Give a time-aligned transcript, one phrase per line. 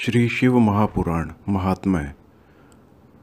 [0.00, 2.14] श्री शिव महापुराण, महात्मय।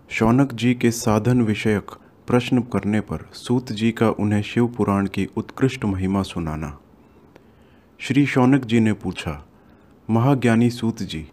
[0.10, 1.92] शौनक जी के साधन विषयक
[2.28, 6.80] प्रश्न करने पर सूत जी का उन्हें शिव पुराण की उत्कृष्ट महिमा सुनाना।
[8.00, 9.46] श्री शौनक जी ने पूछा,
[10.10, 11.28] महाज्ञानी सूत जी,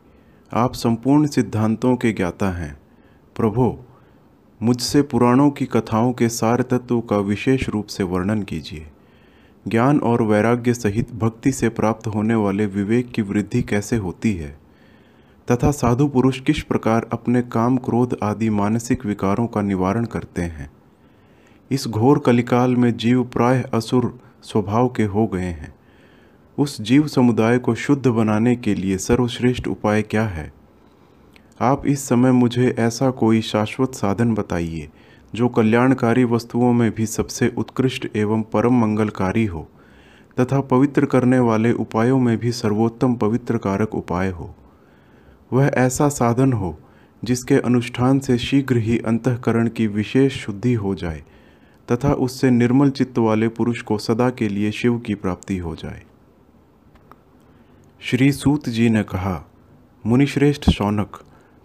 [0.52, 2.80] आप संपूर्ण सिद्धांतों के ज्ञाता हैं।
[3.36, 3.86] प्रभो,
[4.62, 8.86] मुझसे पुराणों की कथाओं के सार तत्व का विशेष रूप से वर्णन कीजिए।
[9.68, 14.61] ज्ञान और वैराग्य सहित भक्ति से प्राप्त होने वाले विवेक की वृद्धि कैसे होती है?
[15.50, 20.70] तथा साधु पुरुष किस प्रकार अपने काम क्रोध आदि मानसिक विकारों का निवारण करते हैं?
[21.70, 25.74] इस घोर कलिकाल में जीव प्राय असुर स्वभाव के हो गए हैं।
[26.58, 30.52] उस जीव समुदाय को शुद्ध बनाने के लिए सर्वश्रेष्ठ उपाय क्या है?
[31.60, 34.88] आप इस समय मुझे ऐसा कोई शाश्वत साधन बताइए,
[35.34, 39.68] जो कल्याणकारी वस्तुओं में भी सबसे उत्कृष्ट एवं परम मंगलकारी हो,
[40.40, 44.54] तथा पवित्र करने वाले उपायों में भी सर्वोत्तम पवित्र कारक उपाय हो।
[45.52, 46.78] वह ऐसा साधन हो,
[47.24, 51.22] जिसके अनुष्ठान से शीघ्र ही अंतकरण की विशेष शुद्धि हो जाए,
[51.92, 56.02] तथा उससे निर्मल चित्त वाले पुरुष को सदा के लिए शिव की प्राप्ति हो जाए।
[58.00, 59.46] श्री सूत जी ने कहा,
[60.06, 61.18] मुनिश्रेष्ठ शौनक,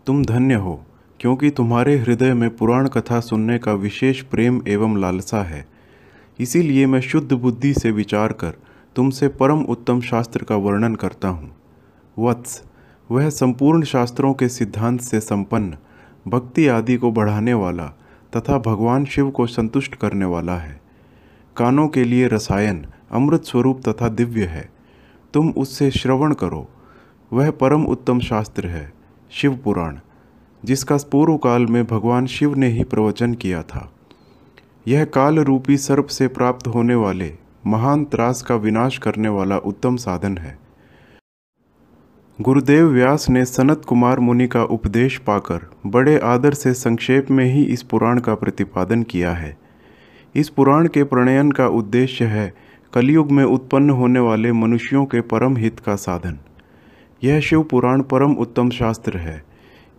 [0.06, 0.84] तुम धन्य हो,
[1.20, 5.68] क्योंकि तुम्हारे हृदय में पुराण कथा सुनने का विशेष प्रेम एवं लालसा है।
[6.40, 8.54] इसीलिए मैं शुद्ध बुद्धि से विचार कर
[8.96, 11.56] तुमसे परम उत्तम शास्त्र का वर्णन करता हूँ।
[12.20, 12.64] वत्स
[13.12, 15.78] वह संपूर्ण शास्त्रों के सिद्धांत से संपन्न,
[16.28, 17.86] भक्ति आदि को बढ़ाने वाला
[18.36, 20.82] तथा भगवान शिव को संतुष्ट करने वाला है।
[21.58, 24.70] कानों के लिए रसायन, अमृत स्वरूप तथा दिव्य है।
[25.34, 26.70] तुम उससे श्रवण करो।
[27.34, 28.94] वह परम उत्तम शास्त्र है,
[29.32, 29.98] शिव पुराण,
[30.66, 33.92] जिसका पूर्व काल में भगवान शिव ने ही प्रवचन किया था।
[34.88, 37.36] यह काल रूपी सर्प से प्राप्त होने वाले
[37.68, 40.67] महान त्रास का विनाश करने वाला उत्तम साधन है।
[42.42, 47.64] गुरुदेव व्यास ने सनत कुमार मुनि का उपदेश पाकर बड़े आदर से संक्षेप में ही
[47.64, 49.58] इस पुराण का प्रतिपादन किया है।
[50.36, 52.54] इस पुराण के प्रणयन का उद्देश्य है
[52.94, 56.38] कलयुग में उत्पन्न होने वाले मनुष्यों के परम हित का साधन।
[57.24, 59.44] यह शिव पुराण परम उत्तम शास्त्र है।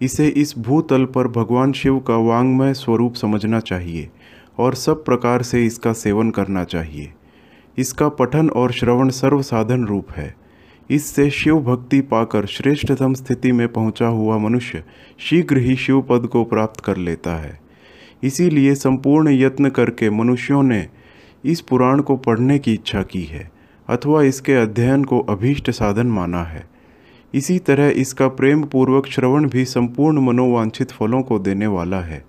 [0.00, 4.08] इसे इस भूतल पर भगवान शिव का वांग्मय स्वरूप समझना चाहिए
[4.58, 7.12] और सब प्रकार से इसका सेवन करना चाहिए।
[7.78, 10.37] इसका पठन और श्रवण सर्व साधन रूप है।
[10.90, 14.82] इससे शिव भक्ति पाकर श्रेष्ठतम स्थिति में पहुँचा हुआ मनुष्य
[15.20, 17.58] शीघ्र ही शिव पद को प्राप्त कर लेता है।
[18.22, 20.86] इसीलिए संपूर्ण यत्न करके मनुष्यों ने
[21.44, 23.50] इस पुराण को पढ़ने की इच्छा की है,
[23.88, 26.66] अथवा इसके अध्ययन को अभीष्ट साधन माना है।
[27.34, 32.24] इसी तरह इसका प्रेम पूर्वक श्रवण भी संपूर्ण मनोवांछित फलों को देने वाला है।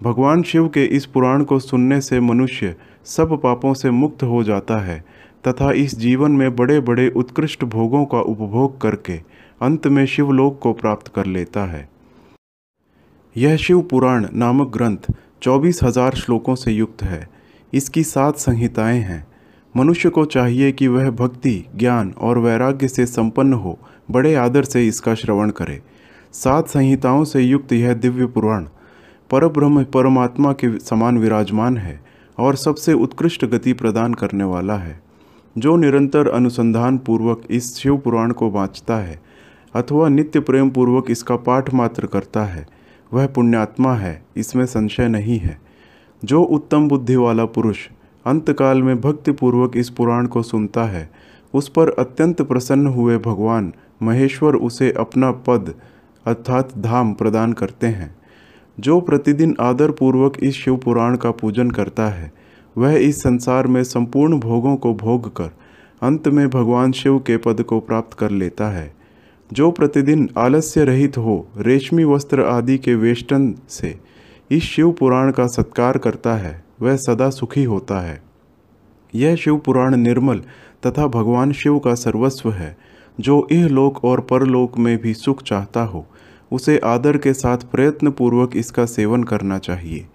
[0.00, 2.74] भगवान शिव के इस पुराण को सुनने से मनुष्य
[3.06, 5.04] सब पापों से मुक्त हो जाता है
[5.46, 9.20] तथा इस जीवन में बड़े बड़े उत्कृष्ट भोगों का उपभोग करके
[9.62, 11.88] अंत में शिवलोक को प्राप्त कर लेता है।
[13.36, 15.12] यह शिव पुराण नामक ग्रंथ
[15.42, 17.28] चौबीस हज़ार श्लोकों से युक्त है।
[17.72, 19.26] इसकी सात संहिताएँ हैं।
[19.76, 23.78] मनुष्य को चाहिए कि वह भक्ति, ज्ञान और वैराग्य से संपन्न हो,
[24.10, 25.80] बड़े आदर से इसका श्रवण करे।
[26.32, 28.66] सात संहिताओं से युक्त यह दिव्य पुराण
[29.30, 32.00] परब्रह्म परमात्मा के समान विराजमान है
[32.38, 35.03] और सबसे उत्कृष्ट गति प्रदान करने वाला है।
[35.58, 39.22] जो निरंतर अनुसंधान पूर्वक इस शिव पुराण को बाँचता है,
[39.74, 42.66] अथवा नित्य प्रेम पूर्वक इसका पाठ मात्र करता है,
[43.12, 45.60] वह पुण्यात्मा है, इसमें संशय नहीं है।
[46.24, 47.76] जो उत्तम बुद्धि वाला पुरुष
[48.26, 51.10] अंतकाल में भक्तिपूर्वक इस पुराण को सुनता है,
[51.54, 53.72] उस पर अत्यंत प्रसन्न हुए भगवान
[54.02, 55.74] महेश्वर उसे अपना पद
[56.26, 58.16] अर्थात धाम प्रदान करते हैं।
[58.80, 62.43] जो प्रतिदिन आदरपूर्वक इस शिव पुराण का पूजन करता है
[62.78, 65.50] वह इस संसार में संपूर्ण भोगों को भोग कर,
[66.02, 68.94] अंत में भगवान शिव के पद को प्राप्त कर लेता है।
[69.52, 73.98] जो प्रतिदिन आलस्य रहित हो, रेशमी वस्त्र आदि के वेष्टन से
[74.50, 78.22] इस शिव पुराण का सत्कार करता है, वह सदा सुखी होता है।
[79.14, 80.42] यह शिव पुराण निर्मल
[80.86, 82.76] तथा भगवान शिव का सर्वस्व है।
[83.20, 86.06] जो इह लोक और परलोक में भी सुख चाहता हो,
[86.52, 90.06] उसे आदर के साथ प्रयत्न पूर्वक इसका सेवन करना चाहिए।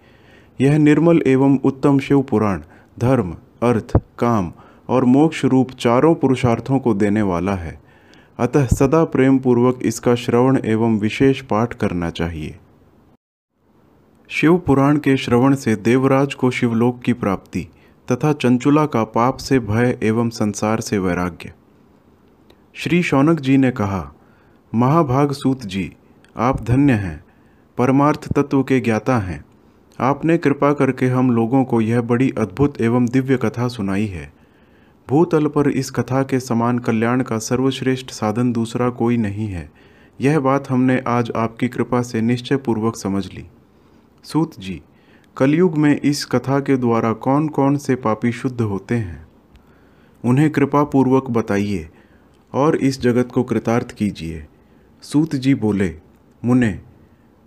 [0.61, 2.61] यह निर्मल एवं उत्तम शिव पुराण,
[2.99, 4.51] धर्म, अर्थ, काम
[4.89, 7.81] और मोक्ष रूप चारों पुरुषार्थों को देने वाला है।
[8.39, 12.57] अतः सदा प्रेम पूर्वक इसका श्रवण एवं विशेष पाठ करना चाहिए।
[14.29, 17.67] शिव पुराण के श्रवण से देवराज को शिवलोक की प्राप्ति
[18.11, 21.53] तथा चंचुला का पाप से भय एवं संसार से वैराग्य।
[22.73, 24.13] श्री शौनक जी ने कहा
[24.75, 25.95] महाभाग सूत जी,
[26.37, 27.23] आप धन्य हैं,
[27.77, 29.45] परमार्थ तत्व के ज्ञाता हैं।
[30.01, 34.33] आपने कृपा करके हम लोगों को यह बड़ी अद्भुत एवं दिव्य कथा सुनाई है।
[35.09, 39.71] भूतल पर इस कथा के समान कल्याण का सर्वश्रेष्ठ साधन दूसरा कोई नहीं है।
[40.21, 43.45] यह बात हमने आज आपकी कृपा से निश्चय पूर्वक समझ ली।
[44.23, 44.81] सूत जी,
[45.37, 49.27] कलयुग में इस कथा के द्वारा कौन कौन से पापी शुद्ध होते हैं?
[50.25, 51.89] उन्हें कृपा पूर्वक बताइए
[52.53, 54.45] और इस जगत को कृतार्थ कीजिए।
[55.01, 55.95] सूत जी बोले,
[56.45, 56.79] मुने,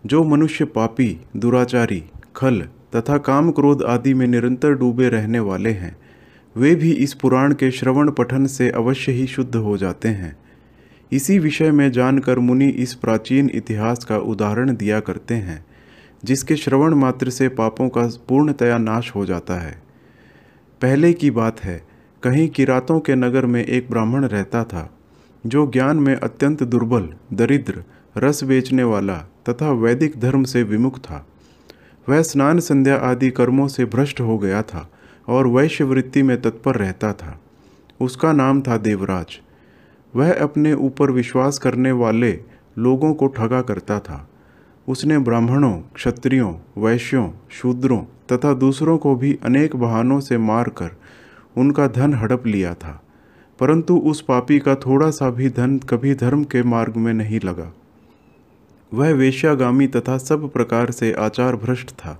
[0.06, 2.04] जो मनुष्य पापी, दुराचारी
[2.36, 2.60] खल
[2.96, 5.96] तथा काम क्रोध आदि में निरंतर डूबे रहने वाले हैं।
[6.56, 10.36] वे भी इस पुराण के श्रवण पठन से अवश्य ही शुद्ध हो जाते हैं।
[11.12, 15.66] इसी विषय में जानकर मुनि इस प्राचीन इतिहास का उदाहरण दिया करते हैं,
[16.24, 19.82] जिसके श्रवण मात्र से पापों का पूर्णतया नाश हो जाता है।
[20.82, 21.82] पहले की बात है,
[22.22, 24.98] कहीं किरातों के नगर में एक ब्राह्मण रहता था,
[25.46, 27.84] जो ज्ञान में अत्यंत दुर्बल, दरिद्र,
[28.16, 29.16] रस बेचने वाला
[29.48, 31.26] तथा वैदिक धर्म से विमुख था।
[32.08, 34.88] वह स्नान संध्या आदि कर्मों से भ्रष्ट हो गया था
[35.28, 37.38] और वैश्यवृत्ति में तत्पर रहता था।
[38.00, 39.40] उसका नाम था देवराज।
[40.14, 42.32] वह अपने ऊपर विश्वास करने वाले
[42.78, 44.28] लोगों को ठगा करता था।
[44.88, 48.00] उसने ब्राह्मणों, क्षत्रियों, वैश्यों, शूद्रों
[48.32, 50.90] तथा दूसरों को भी अनेक बहानों से मारकर
[51.56, 53.02] उनका धन हड़प लिया था,
[53.60, 57.72] परंतु उस पापी का थोड़ा सा भी धन कभी धर्म के मार्ग में नहीं लगा।
[58.92, 62.18] वह वेश्यागामी तथा सब प्रकार से आचार भ्रष्ट था।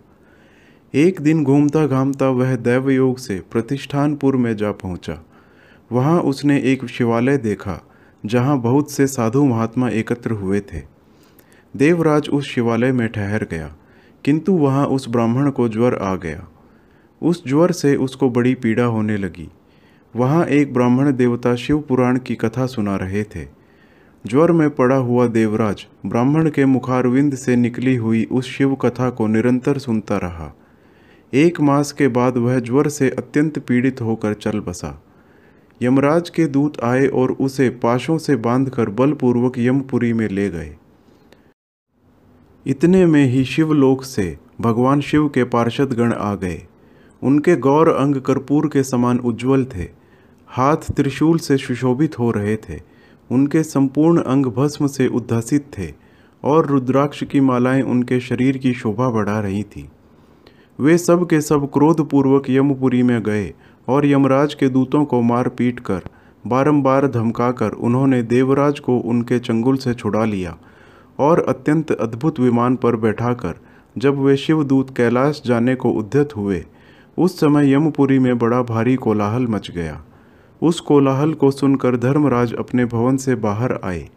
[0.95, 5.19] एक दिन घूमता घामता वह दैवयोग से प्रतिष्ठानपुर में जा पहुँचा।
[5.93, 7.81] वहाँ उसने एक शिवालय देखा,
[8.27, 10.83] जहाँ बहुत से साधु महात्मा एकत्र हुए थे।
[11.75, 13.75] देवराज उस शिवालय में ठहर गया,
[14.25, 16.47] किंतु वहाँ उस ब्राह्मण को ज्वर आ गया।
[17.23, 19.49] उस ज्वर से उसको बड़ी पीड़ा होने लगी।
[20.15, 23.62] वहाँ एक ब्राह्मण देवता शिव पुराण की कथा सुना रहे थे।
[24.27, 29.27] ज्वर में पड़ा हुआ देवराज ब्राह्मण के मुखारविंद से निकली हुई उस शिव कथा को
[29.27, 30.57] निरंतर सुनता रहा।
[31.35, 35.03] एक मास के बाद वह ज्वर से अत्यंत पीड़ित होकर चल बसा।
[35.83, 40.77] यमराज के दूत आए और उसे पाशों से बांधकर बलपूर्वक यमपुरी में ले गए।
[42.67, 46.63] इतने में ही शिवलोक से भगवान शिव के पार्षद गण आ गए।
[47.23, 49.89] उनके गौर अंग कर्पूर के समान उज्जवल थे।
[50.49, 52.93] हाथ त्रिशूल से सुशोभित हो रहे थे।
[53.31, 55.93] उनके संपूर्ण अंग भस्म से उद्धासित थे
[56.45, 59.89] और रुद्राक्ष की मालाएँ उनके शरीर की शोभा बढ़ा रही थी।
[60.81, 63.53] वे सब के सब क्रोधपूर्वक यमपुरी में गए
[63.89, 66.03] और यमराज के दूतों को मार पीट कर
[66.47, 70.57] बारंबार धमकाकर उन्होंने देवराज को उनके चंगुल से छुड़ा लिया
[71.19, 73.55] और अत्यंत अद्भुत विमान पर बैठाकर
[73.99, 76.65] जब वे शिवदूत कैलाश जाने को उद्यत हुए,
[77.19, 80.03] उस समय यमपुरी में बड़ा भारी कोलाहल मच गया।
[80.63, 84.09] उस कोलाहल को सुनकर धर्मराज अपने भवन से बाहर आए।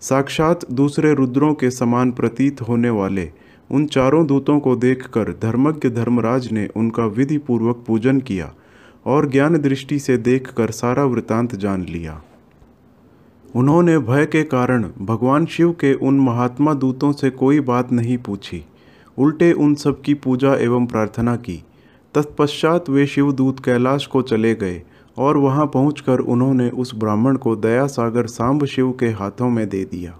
[0.00, 3.30] साक्षात दूसरे रुद्रों के समान प्रतीत होने वाले
[3.70, 8.52] उन चारों दूतों को देखकर धर्मज्ञ धर्मराज ने उनका विधि पूर्वक पूजन किया
[9.06, 12.22] और ज्ञान दृष्टि से देखकर सारा वृतांत जान लिया।
[13.54, 18.64] उन्होंने भय के कारण भगवान शिव के उन महात्मा दूतों से कोई बात नहीं पूछी।
[19.18, 21.62] उल्टे उन सब की पूजा एवं प्रार्थना की।
[22.14, 24.82] तत्पश्चात वे शिवदूत कैलाश को चले गए
[25.18, 29.84] और वहाँ पहुंचकर उन्होंने उस ब्राह्मण को दया सागर सांब शिव के हाथों में दे
[29.84, 30.18] दिया।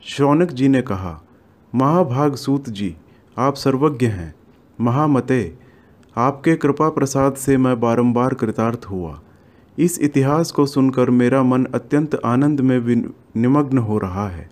[0.00, 1.22] शौनक जी ने कहा,
[1.74, 2.96] महाभाग सूत जी,
[3.38, 4.34] आप सर्वज्ञ हैं,
[4.80, 5.54] महामते,
[6.16, 9.20] आपके कृपा प्रसाद से मैं बारंबार कृतार्थ हुआ।
[9.78, 13.04] इस इतिहास को सुनकर मेरा मन अत्यंत आनंद में
[13.36, 14.50] निमग्न हो रहा है।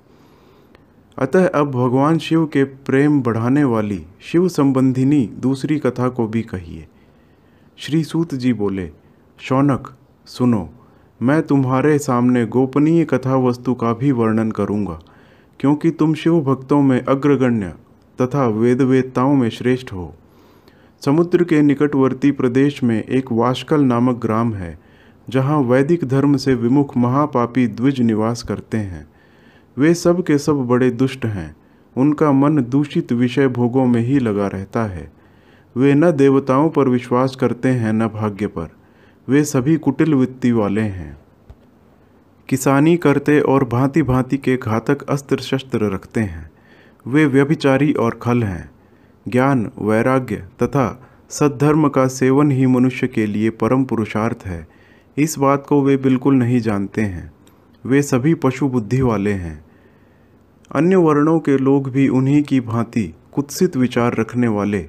[1.18, 6.86] अतः अब भगवान शिव के प्रेम बढ़ाने वाली शिव संबंधिनी दूसरी कथा को भी कहिए।
[7.76, 8.90] श्री सूत जी बोले
[9.42, 9.88] शौनक,
[10.26, 10.68] सुनो,
[11.20, 14.98] मैं तुम्हारे सामने गोपनीय कथा वस्तु का भी वर्णन करूँगा,
[15.60, 17.72] क्योंकि तुम शिव भक्तों में अग्रगण्य
[18.18, 20.14] तथा वेद वेदताओं में श्रेष्ठ हो।
[21.02, 24.78] समुद्र के निकटवर्ती प्रदेश में एक वाशकल नामक ग्राम है,
[25.30, 29.06] जहाँ वैदिक धर्म से विमुख महापापी द्विज निवास करते हैं।
[29.76, 31.56] वे सब के सब बड़े दुष्ट हैं,
[31.96, 35.12] उनका मन दूषित विषय भोगों में ही लगा रहता है।
[35.76, 38.68] वे न देवताओं पर विश्वास करते हैं, न भाग्य पर।
[39.28, 41.18] वे सभी कुटिल वृत्ति वाले हैं।
[42.48, 46.50] किसानी करते और भांति भांति के घातक अस्त्र शस्त्र रखते हैं।
[47.06, 48.70] वे व्यभिचारी और खल हैं।
[49.28, 54.68] ज्ञान, वैराग्य तथा सद्धर्म का सेवन ही मनुष्य के लिए परम पुरुषार्थ है।
[55.16, 57.32] इस बात को वे बिल्कुल नहीं जानते हैं।
[57.86, 59.64] वे सभी पशु बुद्धि वाले हैं।
[60.74, 64.88] अन्य वर्णों के लोग भी उन्हीं की भांति कुत्सित विचार रखने वाले,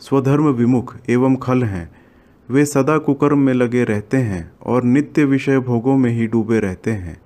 [0.00, 2.03] स्वधर्म विमुख एवं खल हैं।
[2.50, 6.90] वे सदा कुकर्म में लगे रहते हैं और नित्य विषय भोगों में ही डूबे रहते
[6.90, 7.20] हैं।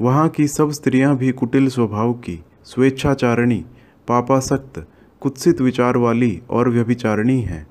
[0.00, 3.64] वहाँ की सब स्त्रियाँ भी कुटिल स्वभाव की, स्वेच्छाचारिणी,
[4.08, 4.86] पापासक्त,
[5.20, 7.66] कुत्सित विचार वाली और व्यभिचारिणी हैं।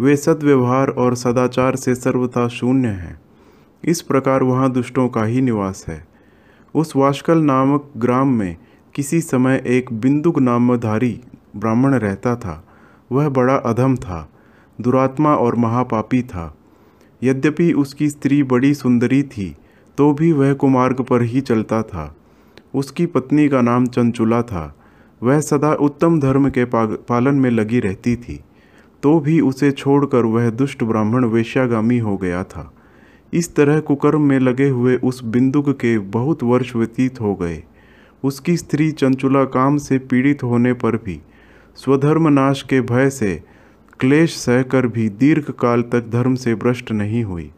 [0.00, 3.20] वे सद्व्यवहार और सदाचार से सर्वथा शून्य हैं।
[3.84, 6.06] इस प्रकार वहाँ दुष्टों का ही निवास है।
[6.74, 8.56] उस वाशकल नामक ग्राम में
[8.94, 11.20] किसी समय एक बिंदुक नामधारी
[11.56, 12.64] ब्राह्मण रहता था।
[13.12, 14.28] वह बड़ा अधम था।
[14.78, 16.54] दुरात्मा और महापापी था।
[17.22, 19.54] यद्यपि उसकी स्त्री बड़ी सुंदरी थी
[19.98, 22.14] तो भी वह कुमार्ग पर ही चलता था।
[22.74, 24.74] उसकी पत्नी का नाम चंचुला था।
[25.22, 28.40] वह सदा उत्तम धर्म के पालन में लगी रहती थी
[29.02, 32.72] तो भी उसे छोड़कर वह दुष्ट ब्राह्मण वेश्यागामी हो गया था।
[33.32, 37.62] इस तरह कुकर्म में लगे हुए उस बिंदुक के बहुत वर्ष व्यतीत हो गए।
[38.24, 41.20] उसकी स्त्री चंचुला काम से पीड़ित होने पर भी,
[41.76, 43.42] स्वधर्म नाश के भय से
[44.02, 47.50] क्लेश सहकर भी दीर्घ काल तक धर्म से भ्रष्ट नहीं हुई।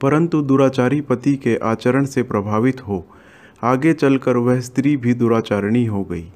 [0.00, 3.06] परंतु दुराचारी पति के आचरण से प्रभावित हो,
[3.62, 6.32] आगे चलकर वह स्त्री भी दुराचारणी हो गई।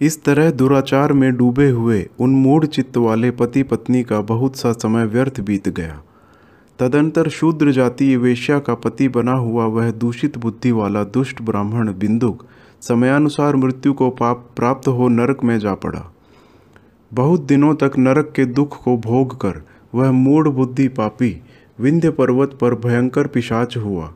[0.00, 4.72] इस तरह दुराचार में डूबे हुए उन मूढ़ चित्त वाले पति पत्नी का बहुत सा
[4.72, 6.02] समय व्यर्थ बीत गया।
[6.78, 12.46] तदंतर शूद्र जाति वेश्या का पति बना हुआ वह दूषित बुद्धि वाला दुष्ट ब्राह्मण बिंदुक
[12.80, 16.11] समयानुसार मृत्यु को पाप प्राप्त हो नरक में जा पड़ा।
[17.12, 19.60] बहुत दिनों तक नरक के दुख को भोग कर
[19.94, 21.40] वह मूढ़ बुद्धि पापी,
[21.80, 24.12] विंध्य पर्वत पर भयंकर पिशाच हुआ।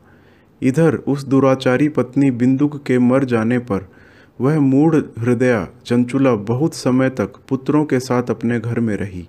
[0.61, 3.87] इधर उस दुराचारी पत्नी बिंदुक के मर जाने पर
[4.41, 9.27] वह मूढ़ हृदया चंचुला बहुत समय तक पुत्रों के साथ अपने घर में रही।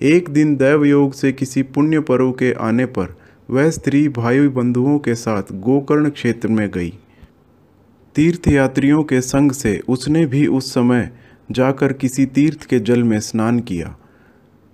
[0.00, 3.16] एक दिन दैव योग से किसी पुण्य पर्व के आने पर
[3.50, 6.92] वह स्त्री भाई बंधुओं के साथ गोकर्ण क्षेत्र में गई।
[8.14, 11.10] तीर्थयात्रियों के संग से उसने भी उस समय
[11.50, 13.96] जाकर किसी तीर्थ के जल में स्नान किया।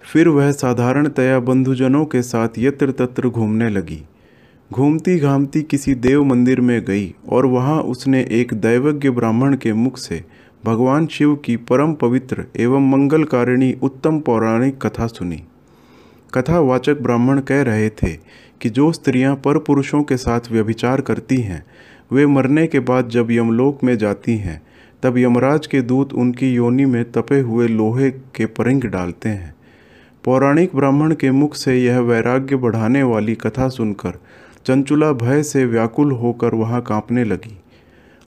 [0.02, 4.02] फिर वह साधारणतया बंधुजनों के साथ यत्र तत्र घूमने लगी।
[4.72, 9.98] घूमती घामती किसी देव मंदिर में गई और वहाँ उसने एक दैवज्ञ ब्राह्मण के मुख
[9.98, 10.24] से
[10.64, 15.42] भगवान शिव की परम पवित्र एवं मंगलकारिणी उत्तम पौराणिक कथा सुनी।
[16.34, 18.12] कथावाचक ब्राह्मण कह रहे थे
[18.60, 21.64] कि जो स्त्रियाँ पर पुरुषों के साथ व्यभिचार करती हैं,
[22.12, 24.62] वे मरने के बाद जब यमलोक में जाती हैं
[25.02, 29.54] तब यमराज के दूत उनकी योनि में तपे हुए लोहे के परिंग डालते हैं।
[30.24, 34.18] पौराणिक ब्राह्मण के मुख से यह वैराग्य बढ़ाने वाली कथा सुनकर
[34.66, 37.56] चंचुला भय से व्याकुल होकर वहाँ कांपने लगी।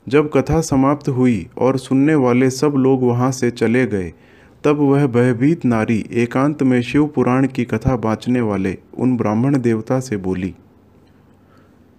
[0.06, 4.12] जब कथा समाप्त हुई और सुनने वाले सब लोग वहाँ से चले गए,
[4.64, 10.00] तब वह भयभीत नारी एकांत में शिव पुराण की कथा बाँचने वाले उन ब्राह्मण देवता
[10.00, 10.54] से बोली,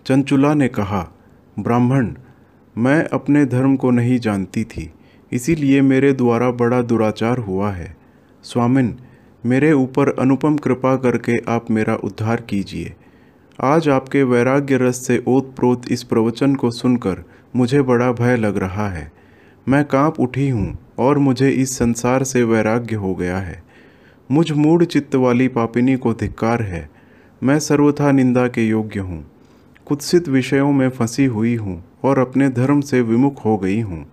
[0.05, 1.07] चंचुला ने कहा,
[1.59, 2.11] ब्राह्मण
[2.75, 4.89] मैं अपने धर्म को नहीं जानती थी,
[5.31, 7.95] इसीलिए मेरे द्वारा बड़ा दुराचार हुआ है।
[8.43, 8.95] स्वामिन,
[9.43, 12.93] मेरे ऊपर अनुपम कृपा करके आप मेरा उद्धार कीजिए।
[13.59, 17.23] आज आपके वैराग्य रस से ओत प्रोत इस प्रवचन को सुनकर
[17.55, 19.11] मुझे बड़ा भय लग रहा है।
[19.67, 23.63] मैं काँप उठी हूँ और मुझे इस संसार से वैराग्य हो गया है।
[24.29, 26.89] मुझ मूढ़ चित्त वाली पापिनी को धिक्कार है।
[27.43, 29.23] मैं सर्वथा निंदा के योग्य हूँ।
[29.87, 34.05] कुत्सित विषयों में फंसी हुई हूँ और अपने धर्म से विमुख हो गई हूँ।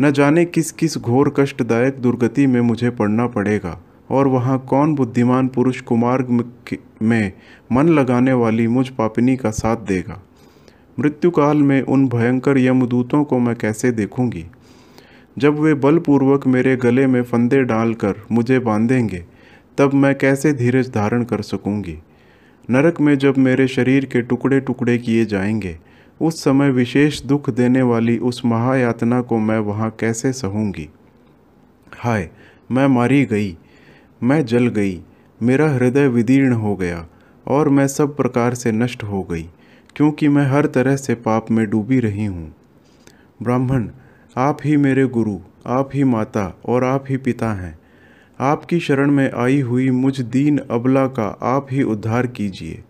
[0.00, 5.48] न जाने किस किस घोर कष्टदायक दुर्गति में मुझे पड़ना पड़ेगा और वहाँ कौन बुद्धिमान
[5.48, 6.30] पुरुष कुमार्ग
[7.02, 7.32] में
[7.72, 10.22] मन लगाने वाली मुझ पापिनी का साथ देगा।
[10.98, 14.46] मृत्यु काल में उन भयंकर यमदूतों को मैं कैसे देखूँगी?
[15.38, 19.24] जब वे बलपूर्वक मेरे गले में फंदे डालकर मुझे बांधेंगे,
[19.78, 21.98] तब मैं कैसे धीरज धारण कर सकूँगी?
[22.70, 25.78] नरक में जब मेरे शरीर के टुकड़े टुकड़े किए जाएँगे,
[26.20, 30.88] उस समय विशेष दुख देने वाली उस महायातना को मैं वहाँ कैसे सहूँगी?
[31.98, 32.30] हाय,
[32.70, 33.58] मैं मारी गई,
[34.22, 35.02] मैं जल गई,
[35.42, 37.06] मेरा हृदय विदीर्ण हो गया
[37.46, 39.50] और मैं सब प्रकार से नष्ट हो गई,
[39.96, 42.54] क्योंकि मैं हर तरह से पाप में डूबी रही हूँ।
[43.42, 43.88] ब्राह्मण,
[44.36, 47.78] आप ही मेरे गुरु, आप ही माता और आप ही पिता हैं।
[48.40, 52.82] आपकी शरण में आई हुई मुझ दीन अबला का आप ही उद्धार कीजिए।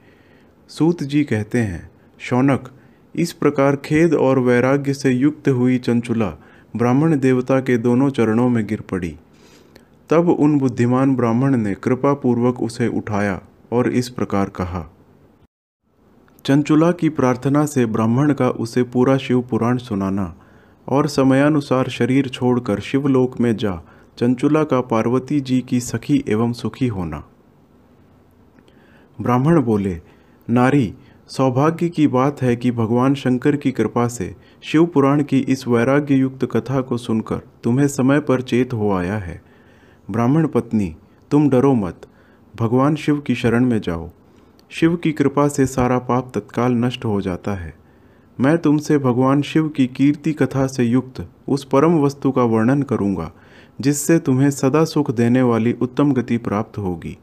[0.71, 2.71] सूत जी कहते हैं, शौनक,
[3.15, 6.29] इस प्रकार खेद और वैराग्य से युक्त हुई चंचुला
[6.77, 9.15] ब्राह्मण देवता के दोनों चरणों में गिर पड़ी।
[10.11, 13.41] तब उन बुद्धिमान ब्राह्मण ने कृपा पूर्वक उसे उठाया
[13.73, 14.85] और इस प्रकार कहा,
[16.45, 20.35] चंचुला की प्रार्थना से ब्राह्मण का उसे पूरा शिव पुराण सुनाना
[20.89, 23.81] और समयानुसार शरीर छोड़कर शिवलोक में जा
[24.19, 27.25] चंचुला का पार्वती जी की सखी एवं सुखी होना।
[29.21, 30.01] ब्राह्मण बोले,
[30.51, 30.95] नारी,
[31.29, 36.15] सौभाग्य की बात है कि भगवान शंकर की कृपा से शिव पुराण की इस वैराग्य
[36.15, 39.43] युक्त कथा को सुनकर तुम्हें समय पर चेत हो आया है।
[40.11, 40.97] ब्राह्मण पत्नी,
[41.31, 42.07] तुम डरो मत।
[42.57, 44.11] भगवान शिव की शरण में जाओ।
[44.71, 47.75] शिव की कृपा से सारा पाप तत्काल नष्ट हो जाता है।
[48.41, 53.33] मैं तुमसे भगवान शिव की कीर्ति कथा से युक्त उस परम वस्तु का वर्णन करूँगा।
[53.81, 57.19] जिससे तुम्हें सदा सुख देने वाली उत्तम गति प्राप्त होगी।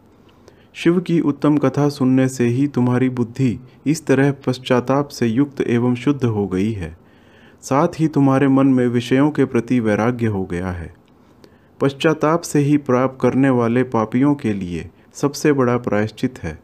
[0.74, 5.96] शिव की उत्तम कथा सुनने से ही तुम्हारी बुद्धि इस तरह पश्चाताप से युक्त एवं
[5.96, 6.98] शुद्ध हो गई है।
[7.62, 10.94] साथ ही तुम्हारे मन में विषयों के प्रति वैराग्य हो गया है।
[11.82, 16.60] पश्चाताप से ही प्राप्त करने वाले पापियों के लिए सबसे बड़ा प्रायश्चित है।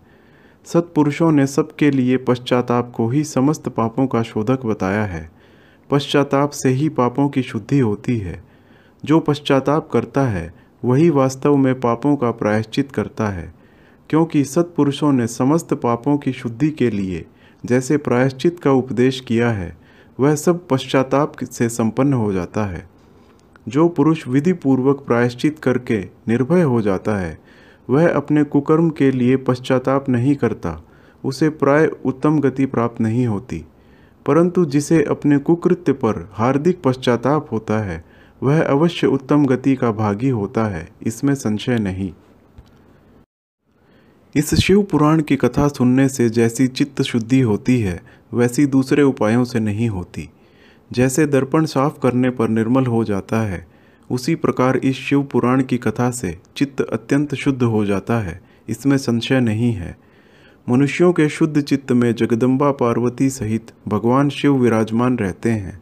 [0.65, 5.31] सत्पुरुषों ने सबके लिए पश्चाताप को ही समस्त पापों का शोधक बताया है।
[5.89, 8.48] पश्चाताप से ही पापों की शुद्धि होती है।
[9.05, 10.53] जो पश्चाताप करता है,
[10.85, 13.53] वही वास्तव में पापों का प्रायश्चित करता है।
[14.09, 17.25] क्योंकि सत्पुरुषों ने समस्त पापों की शुद्धि के लिए
[17.65, 19.77] जैसे प्रायश्चित का उपदेश किया है,
[20.19, 22.89] वह सब पश्चाताप से संपन्न हो जाता है।
[23.67, 27.39] जो पुरुष विधि पूर्वक प्रायश्चित करके निर्भय हो जाता है,
[27.89, 30.83] वह अपने कुकर्म के लिए पश्चाताप नहीं करता,
[31.25, 33.65] उसे प्राय उत्तम गति प्राप्त नहीं होती।
[34.25, 38.08] परंतु जिसे अपने कुकृत्य पर हार्दिक पश्चाताप होता है
[38.43, 42.11] वह अवश्य उत्तम गति का भागी होता है, इसमें संशय नहीं।
[44.35, 48.01] इस शिव पुराण की कथा सुनने से जैसी चित्त शुद्धि होती है,
[48.33, 50.29] वैसी दूसरे उपायों से नहीं होती।
[50.91, 53.67] जैसे दर्पण साफ़ करने पर निर्मल हो जाता है,
[54.11, 58.97] उसी प्रकार इस शिव पुराण की कथा से चित्त अत्यंत शुद्ध हो जाता है, इसमें
[58.97, 59.97] संशय नहीं है।
[60.69, 65.81] मनुष्यों के शुद्ध चित्त में जगदम्बा पार्वती सहित भगवान शिव विराजमान रहते हैं।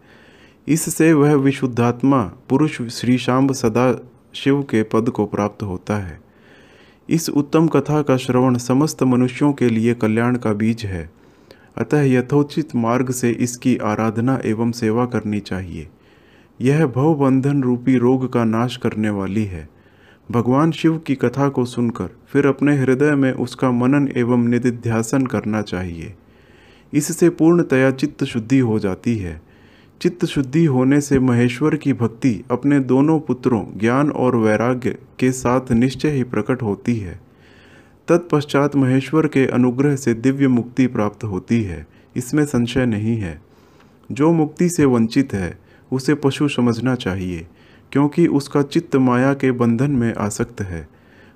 [0.67, 6.21] इससे वह विशुद्धात्मा, पुरुष श्री शाम्ब सदा शिव के पद को प्राप्त होता है।
[7.09, 11.09] इस उत्तम कथा का श्रवण समस्त मनुष्यों के लिए कल्याण का बीज है।
[11.77, 15.87] अतः यथोचित मार्ग से इसकी आराधना एवं सेवा करनी चाहिए।
[16.61, 19.69] यह भवबंधन रूपी रोग का नाश करने वाली है।
[20.31, 25.61] भगवान शिव की कथा को सुनकर फिर अपने हृदय में उसका मनन एवं निधिध्यासन करना
[25.61, 26.13] चाहिए।
[26.93, 29.46] इससे पूर्णतया चित्त शुद्धि हो जाती है।
[30.01, 35.71] चित्त शुद्धि होने से महेश्वर की भक्ति अपने दोनों पुत्रों, ज्ञान और वैराग्य के साथ
[35.71, 37.19] निश्चय ही प्रकट होती है।
[38.07, 43.41] तत्पश्चात महेश्वर के अनुग्रह से दिव्य मुक्ति प्राप्त होती है। इसमें संशय नहीं है।
[44.11, 45.59] जो मुक्ति से वंचित है,
[45.91, 47.47] उसे पशु समझना चाहिए,
[47.91, 50.87] क्योंकि उसका चित्त माया के बंधन में आसक्त है।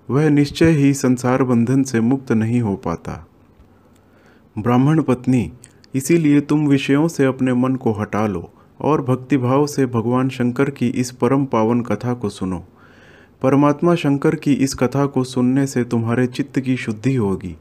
[0.09, 3.27] वह निश्चय ही संसार बंधन से मुक्त नहीं हो पाता।
[4.57, 5.51] ब्राह्मण पत्नी,
[5.95, 10.87] इसीलिए तुम विषयों से अपने मन को हटा लो। और भक्तिभाव से भगवान शंकर की
[10.87, 12.63] इस परम पावन कथा को सुनो।
[13.41, 17.55] परमात्मा शंकर की इस कथा को सुनने से तुम्हारे चित्त की शुद्धि होगी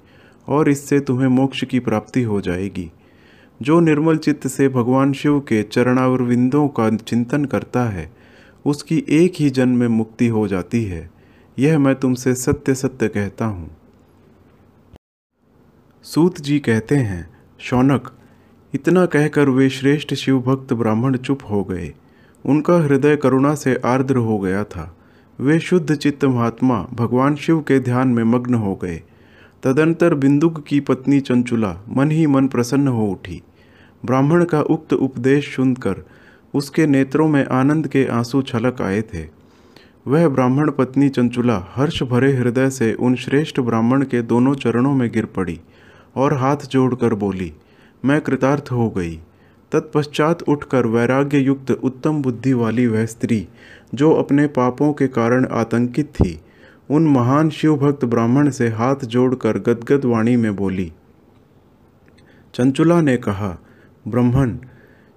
[0.48, 2.90] और इससे तुम्हें मोक्ष की प्राप्ति हो जाएगी।
[3.62, 8.12] जो निर्मल चित्त से भगवान शिव के चरणावरविंदों का चिंतन करता है,
[8.66, 11.10] उसकी एक ही जन्म में मुक्ति हो जाती है।
[11.58, 13.76] यह मैं तुमसे सत्य सत्य कहता हूँ।
[16.02, 18.12] सूत जी कहते हैं, शौनक
[18.74, 21.92] इतना कहकर वे श्रेष्ठ शिव भक्त ब्राह्मण चुप हो गए।
[22.44, 24.96] उनका हृदय करुणा से आर्द्र हो गया था।
[25.40, 29.02] वे शुद्ध चित्त महात्मा भगवान शिव के ध्यान में मग्न हो गए।
[29.62, 33.42] तदंतर बिंदुक की पत्नी चंचुला मन ही मन प्रसन्न हो उठी।
[34.04, 36.04] ब्राह्मण का उक्त उपदेश सुनकर
[36.54, 39.26] उसके नेत्रों में आनंद के आँसू छलक आए थे।
[40.06, 45.10] वह ब्राह्मण पत्नी चंचुला हर्ष भरे हृदय से उन श्रेष्ठ ब्राह्मण के दोनों चरणों में
[45.10, 45.60] गिर पड़ी
[46.16, 47.52] और हाथ जोड़कर बोली
[48.04, 49.16] मैं कृतार्थ हो गई।
[49.72, 53.46] तत्पश्चात उठकर वैराग्य युक्त उत्तम बुद्धि वाली वह स्त्री,
[53.94, 56.40] जो अपने पापों के कारण आतंकित थी,
[56.90, 60.92] उन महान शिव भक्त ब्राह्मण से हाथ जोड़कर गदगद वाणी में बोली,
[62.54, 63.56] चंचुला ने कहा,
[64.08, 64.56] ब्राह्मण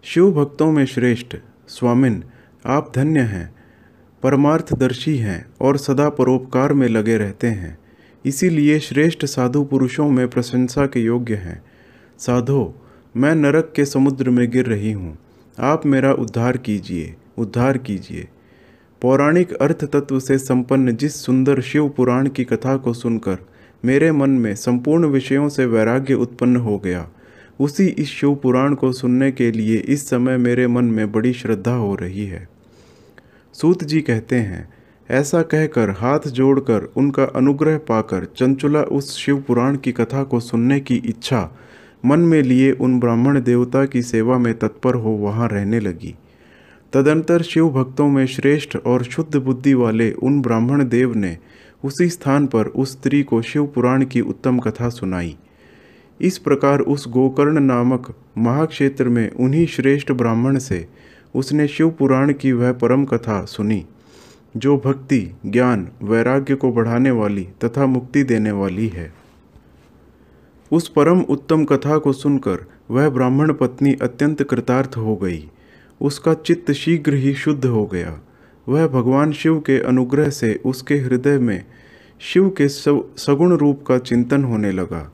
[0.03, 1.35] शिव भक्तों में श्रेष्ठ,
[1.67, 2.23] स्वामिन,
[2.65, 3.53] आप धन्य हैं,
[4.23, 7.77] परमार्थदर्शी हैं और सदा परोपकार में लगे रहते हैं,
[8.25, 11.61] इसीलिए श्रेष्ठ साधु पुरुषों में प्रशंसा के योग्य हैं।
[12.19, 12.73] साधो,
[13.17, 15.17] मैं नरक के समुद्र में गिर रही हूँ।
[15.57, 18.27] आप मेरा उद्धार कीजिए उद्धार कीजिए।
[19.01, 23.37] पौराणिक अर्थ तत्व से संपन्न जिस सुंदर शिव पुराण की कथा को सुनकर
[23.83, 27.07] मेरे मन में संपूर्ण विषयों से वैराग्य उत्पन्न हो गया,
[27.59, 31.73] उसी इस शिव पुराण को सुनने के लिए इस समय मेरे मन में बड़ी श्रद्धा
[31.73, 32.47] हो रही है।
[33.55, 34.67] सूत जी कहते हैं,
[35.09, 40.79] ऐसा कहकर हाथ जोड़कर उनका अनुग्रह पाकर चंचुला उस शिव पुराण की कथा को सुनने
[40.79, 41.49] की इच्छा
[42.05, 46.15] मन में लिए उन ब्राह्मण देवता की सेवा में तत्पर हो वहाँ रहने लगी।
[46.93, 51.37] तदंतर शिव भक्तों में श्रेष्ठ और शुद्ध बुद्धि वाले उन ब्राह्मण देव ने
[51.83, 55.35] उसी स्थान पर उस स्त्री को शिव पुराण की उत्तम कथा सुनाई।
[56.21, 60.87] इस प्रकार उस गोकर्ण नामक महाक्षेत्र में उन्हीं श्रेष्ठ ब्राह्मण से
[61.35, 63.85] उसने शिव पुराण की वह परम कथा सुनी,
[64.57, 69.22] जो भक्ति, ज्ञान, वैराग्य को बढ़ाने वाली तथा मुक्ति देने वाली है।
[70.73, 75.43] उस परम उत्तम कथा को सुनकर वह ब्राह्मण पत्नी अत्यंत कृतार्थ हो गई।
[76.01, 78.19] उसका चित्त शीघ्र ही शुद्ध हो गया।
[78.67, 81.63] वह भगवान शिव के अनुग्रह से उसके हृदय में
[82.19, 85.11] शिव के सगुण रूप का चिंतन होने लगा।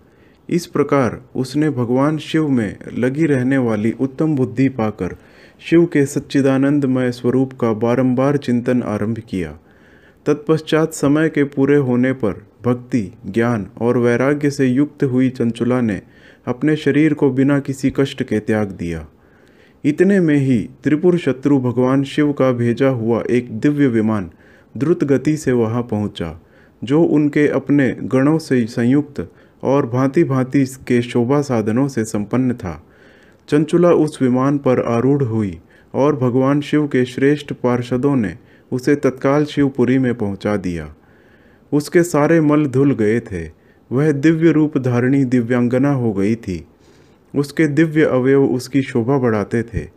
[0.50, 5.15] इस प्रकार उसने भगवान शिव में लगी रहने वाली उत्तम बुद्धि पाकर
[5.69, 9.58] शिव के सच्चिदानंदमय स्वरूप का बारंबार चिंतन आरंभ किया।
[10.26, 16.02] तत्पश्चात समय के पूरे होने पर भक्ति, ज्ञान और वैराग्य से युक्त हुई चंचुला ने
[16.48, 19.08] अपने शरीर को बिना किसी कष्ट के त्याग दिया।
[19.86, 24.30] इतने में ही त्रिपुर शत्रु भगवान शिव का भेजा हुआ एक दिव्य विमान
[24.78, 26.41] द्रुत गति से वहाँ पहुँचा,
[26.84, 29.32] जो उनके अपने गणों से संयुक्त
[29.63, 32.84] और भांति भांति के शोभा साधनों से संपन्न था।
[33.50, 35.60] चंचुला उस विमान पर आरूढ़ हुई
[35.93, 38.36] और भगवान शिव के श्रेष्ठ पार्षदों ने
[38.72, 40.93] उसे तत्काल शिवपुरी में पहुँचा दिया।
[41.73, 43.51] उसके सारे मल धुल गए थे।
[43.91, 46.67] वह दिव्य रूप धारणी दिव्यांगना हो गई थी।
[47.36, 49.88] उसके दिव्य अवयव उसकी शोभा बढ़ाते थे।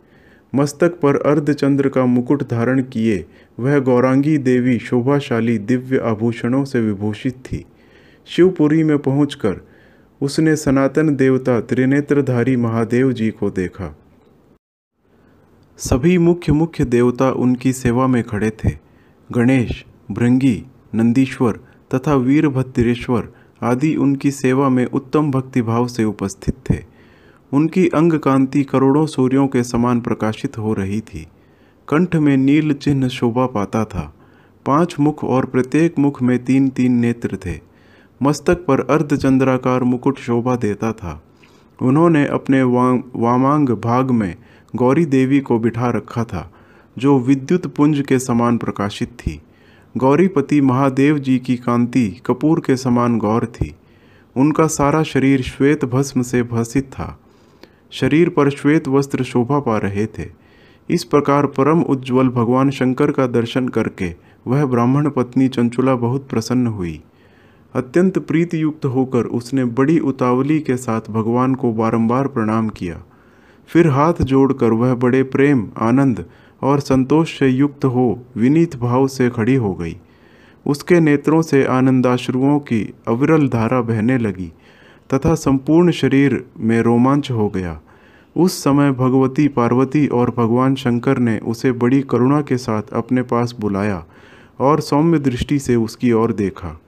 [0.55, 3.25] मस्तक पर अर्धचंद्र का मुकुट धारण किए
[3.59, 7.65] वह गौरांगी देवी शोभाशाली दिव्य आभूषणों से विभूषित थी।
[8.25, 9.59] शिवपुरी में पहुंचकर
[10.21, 13.97] उसने सनातन देवता त्रिनेत्रधारी महादेव जी को देखा।
[15.77, 18.71] सभी मुख्य मुख्य देवता उनकी सेवा में खड़े थे।
[19.31, 20.63] गणेश, भृंगी
[20.95, 21.59] नंदीश्वर
[21.93, 23.27] तथा वीरभद्रेश्वर
[23.63, 26.77] आदि उनकी सेवा में उत्तम भक्तिभाव से उपस्थित थे।
[27.51, 31.27] उनकी अंग कांति करोड़ों सूर्यों के समान प्रकाशित हो रही थी।
[31.87, 34.13] कंठ में नील चिन्ह शोभा पाता था।
[34.65, 37.59] पाँच मुख और प्रत्येक मुख में तीन तीन नेत्र थे।
[38.21, 41.21] मस्तक पर अर्धचंद्राकार मुकुट शोभा देता था।
[41.81, 44.35] उन्होंने अपने वामांग भाग में
[44.75, 46.51] गौरी देवी को बिठा रखा था,
[46.97, 49.41] जो विद्युत पुंज के समान प्रकाशित थी।
[49.97, 53.75] गौरीपति महादेव जी की कांति कपूर के समान गौर थी।
[54.37, 57.19] उनका सारा शरीर श्वेत भस्म से भसित था।
[57.91, 60.25] शरीर पर श्वेत वस्त्र शोभा पा रहे थे।
[60.89, 64.15] इस प्रकार परम उज्ज्वल भगवान शंकर का दर्शन करके
[64.47, 67.01] वह ब्राह्मण पत्नी चंचुला बहुत प्रसन्न हुई।
[67.73, 73.03] अत्यंत प्रीतियुक्त होकर उसने बड़ी उतावली के साथ भगवान को बारंबार प्रणाम किया।
[73.67, 76.25] फिर हाथ जोड़कर वह बड़े प्रेम, आनंद
[76.63, 79.97] और संतोष से युक्त हो, विनीत भाव से खड़ी हो गई।
[80.65, 84.51] उसके नेत्रों से आनंदाश्रुओं की अविरल धारा बहने लगी,
[85.13, 87.79] तथा संपूर्ण शरीर में रोमांच हो गया।
[88.35, 93.55] उस समय भगवती पार्वती और भगवान शंकर ने उसे बड़ी करुणा के साथ अपने पास
[93.59, 94.05] बुलाया
[94.59, 96.79] और सौम्य दृष्टि से उसकी ओर देखा।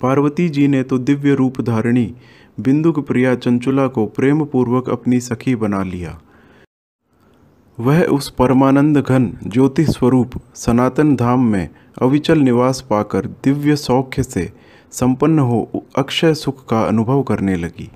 [0.00, 2.14] पार्वती जी ने तो दिव्य रूप धारिणी,
[2.60, 6.18] बिंदुक प्रिया चंचुला को प्रेम पूर्वक अपनी सखी बना लिया।
[7.80, 11.68] वह उस परमानंद घन ज्योति स्वरूप सनातन धाम में
[12.02, 14.52] अविचल निवास पाकर दिव्य सौख्य से
[14.92, 17.88] संपन्न हो अक्षय सुख का अनुभव करने लगी।